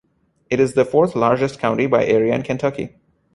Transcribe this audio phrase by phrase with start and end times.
[0.49, 2.95] It is the fourth-largest county by area in Kentucky.